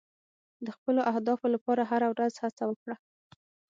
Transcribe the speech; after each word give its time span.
د 0.65 0.67
خپلو 0.75 1.01
اهدافو 1.11 1.45
لپاره 1.55 1.81
هره 1.91 2.07
ورځ 2.13 2.33
هڅه 2.43 2.63
وکړه. 2.67 2.95